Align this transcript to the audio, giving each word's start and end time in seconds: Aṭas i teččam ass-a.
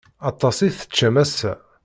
Aṭas 0.29 0.57
i 0.67 0.69
teččam 0.77 1.15
ass-a. 1.23 1.53